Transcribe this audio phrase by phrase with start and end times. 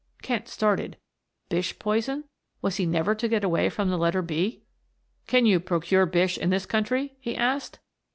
[0.23, 0.97] Kent started
[1.49, 2.23] Bish poison
[2.59, 4.63] was he never to get away from the letter "B"?
[5.27, 7.77] "Can you procure Bish in this country?" he asked.